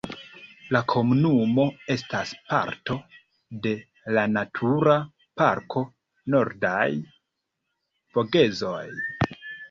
La 0.75 0.79
komunumo 0.91 1.63
estas 1.95 2.29
parto 2.53 2.95
de 3.65 3.73
la 4.17 4.23
Natura 4.37 4.95
Parko 5.41 5.83
Nordaj 6.37 6.87
Vogezoj. 8.17 8.81